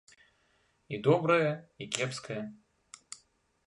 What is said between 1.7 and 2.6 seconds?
і кепскае.